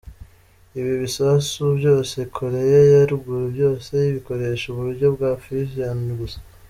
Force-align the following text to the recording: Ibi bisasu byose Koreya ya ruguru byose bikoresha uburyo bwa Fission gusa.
Ibi 0.79 0.93
bisasu 1.03 1.61
byose 1.79 2.17
Koreya 2.37 2.81
ya 2.93 3.01
ruguru 3.11 3.45
byose 3.55 3.93
bikoresha 4.13 4.65
uburyo 4.69 5.07
bwa 5.15 5.31
Fission 5.43 5.97
gusa. 6.19 6.39